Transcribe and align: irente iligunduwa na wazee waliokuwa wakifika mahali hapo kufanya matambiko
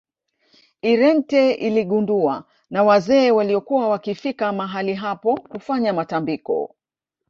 irente 0.81 1.51
iligunduwa 1.51 2.45
na 2.69 2.83
wazee 2.83 3.31
waliokuwa 3.31 3.89
wakifika 3.89 4.53
mahali 4.53 4.93
hapo 4.93 5.37
kufanya 5.41 5.93
matambiko 5.93 6.75